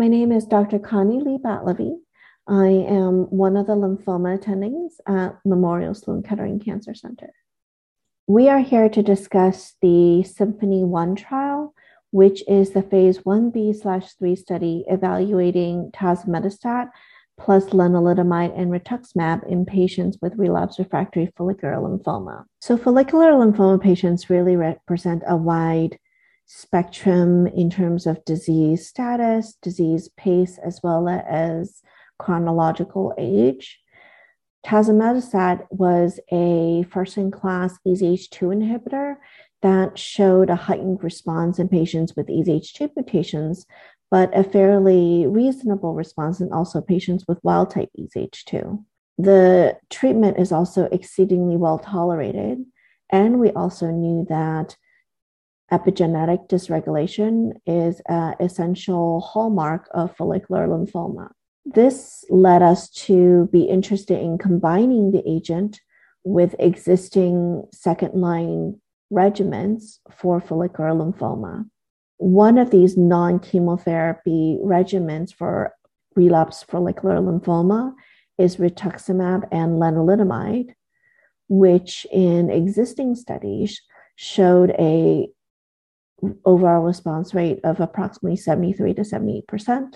[0.00, 0.78] My name is Dr.
[0.78, 1.94] Connie Lee Batlevi.
[2.48, 7.34] I am one of the lymphoma attendings at Memorial Sloan Kettering Cancer Center.
[8.26, 11.74] We are here to discuss the Symphony 1 trial,
[12.12, 16.88] which is the phase 1b slash 3 study evaluating tazemetostat
[17.38, 22.44] plus lenalidomide and rituximab in patients with relapsed refractory follicular lymphoma.
[22.62, 25.98] So follicular lymphoma patients really represent a wide
[26.52, 31.80] spectrum in terms of disease status, disease pace, as well as
[32.18, 33.78] chronological age.
[34.66, 39.14] Tazemetostat was a first in class EZH2 inhibitor
[39.62, 43.64] that showed a heightened response in patients with EZH2 mutations,
[44.10, 48.84] but a fairly reasonable response in also patients with wild type EZH2.
[49.18, 52.64] The treatment is also exceedingly well tolerated.
[53.08, 54.76] And we also knew that
[55.72, 61.30] epigenetic dysregulation is an essential hallmark of follicular lymphoma.
[61.64, 65.80] This led us to be interested in combining the agent
[66.24, 68.80] with existing second line
[69.12, 71.68] regimens for follicular lymphoma.
[72.18, 75.72] One of these non chemotherapy regimens for
[76.16, 77.94] relapsed follicular lymphoma
[78.38, 80.74] is rituximab and lenalidomide,
[81.48, 83.80] which in existing studies
[84.16, 85.28] showed a
[86.44, 89.94] overall response rate of approximately 73 to 78%,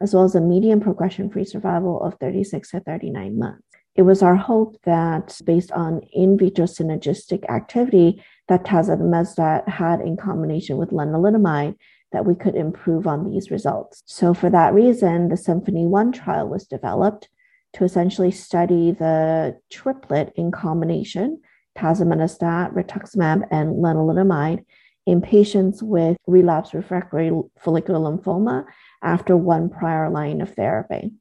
[0.00, 3.62] as well as a median progression free survival of 36 to 39 months.
[3.94, 10.16] It was our hope that based on in vitro synergistic activity that tazemetostat had in
[10.16, 11.76] combination with lenalidomide,
[12.12, 14.02] that we could improve on these results.
[14.06, 17.28] So for that reason, the Symphony 1 trial was developed
[17.74, 21.40] to essentially study the triplet in combination,
[21.76, 24.64] tazemetostat, rituximab, and lenalidomide
[25.06, 28.64] in patients with relapsed refractory follicular lymphoma
[29.02, 31.12] after one prior line of therapy.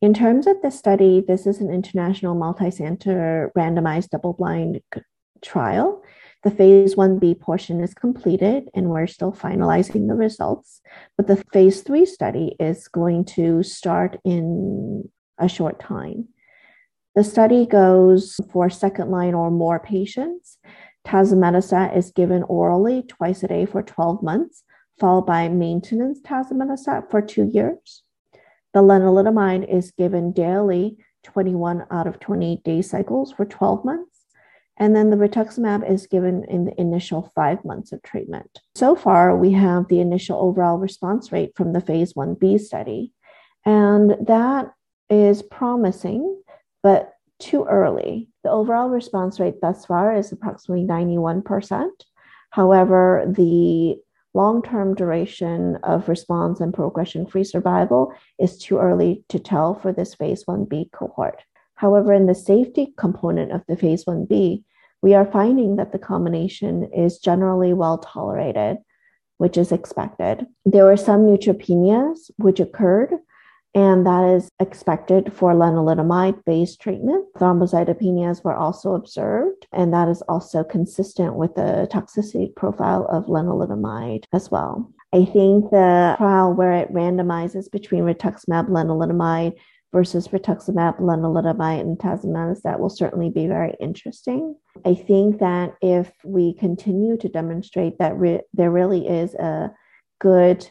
[0.00, 4.82] In terms of the study, this is an international multi-center randomized double-blind
[5.42, 6.02] trial.
[6.42, 10.82] The phase 1b portion is completed and we're still finalizing the results,
[11.16, 16.28] but the phase 3 study is going to start in a short time.
[17.14, 20.58] The study goes for second line or more patients
[21.06, 24.62] Tazemetostat is given orally twice a day for 12 months,
[24.98, 28.02] followed by maintenance tazemetostat for two years.
[28.72, 34.20] The lenalidomide is given daily, 21 out of 28 day cycles for 12 months.
[34.76, 38.60] And then the rituximab is given in the initial five months of treatment.
[38.74, 43.12] So far, we have the initial overall response rate from the phase 1b study.
[43.64, 44.72] And that
[45.08, 46.42] is promising,
[46.82, 48.28] but too early.
[48.44, 51.88] The overall response rate thus far is approximately 91%.
[52.50, 53.96] However, the
[54.34, 59.92] long term duration of response and progression free survival is too early to tell for
[59.92, 61.42] this phase 1b cohort.
[61.76, 64.62] However, in the safety component of the phase 1b,
[65.00, 68.78] we are finding that the combination is generally well tolerated,
[69.38, 70.46] which is expected.
[70.64, 73.14] There were some neutropenias which occurred
[73.74, 77.26] and that is expected for lenalidomide based treatment.
[77.36, 84.24] Thrombocytopenias were also observed, and that is also consistent with the toxicity profile of lenalidomide
[84.32, 84.92] as well.
[85.12, 89.54] I think the trial where it randomizes between rituximab, lenalidomide
[89.92, 94.56] versus rituximab, lenalidomide, and tazemetostat will certainly be very interesting.
[94.84, 99.72] I think that if we continue to demonstrate that re- there really is a
[100.20, 100.68] good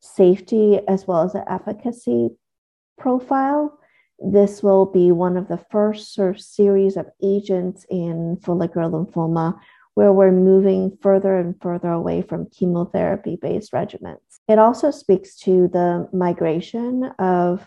[0.00, 2.30] safety as well as the efficacy
[2.98, 3.78] profile,
[4.18, 9.58] this will be one of the first sort of series of agents in follicular lymphoma
[9.94, 14.20] where we're moving further and further away from chemotherapy based regimens.
[14.48, 17.66] It also speaks to the migration of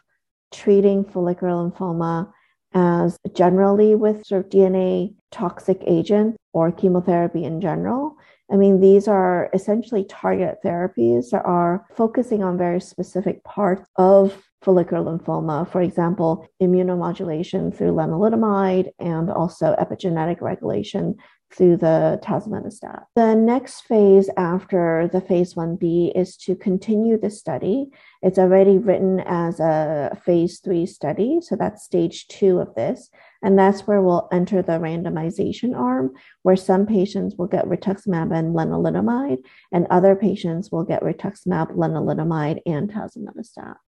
[0.52, 2.32] treating follicular lymphoma
[2.74, 8.18] as generally with sort of DNA toxic agent or chemotherapy in general.
[8.52, 14.42] I mean, these are essentially target therapies that are focusing on very specific parts of
[14.66, 21.16] follicular lymphoma, for example, immunomodulation through lenalidomide and also epigenetic regulation
[21.54, 23.04] through the tazemetostat.
[23.16, 27.92] The next phase after the phase 1b is to continue the study.
[28.22, 33.10] It's already written as a phase 3 study, so that's stage 2 of this,
[33.44, 36.12] and that's where we'll enter the randomization arm
[36.42, 39.38] where some patients will get rituximab and lenalidomide
[39.72, 43.76] and other patients will get rituximab, lenalidomide and tazemetostat.